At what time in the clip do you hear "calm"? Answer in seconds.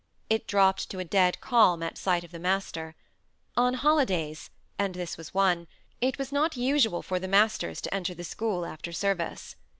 1.41-1.83